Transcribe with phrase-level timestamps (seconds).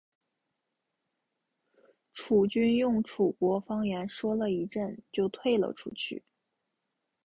[2.11, 6.23] 楚军用楚国方言说了一阵就退了出去。